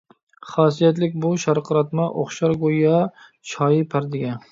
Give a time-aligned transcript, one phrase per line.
[0.51, 2.95] خاسىيەتلىك بۇ شارقىراتما، ئوخشار گويا
[3.53, 4.35] شايى پەردىگە.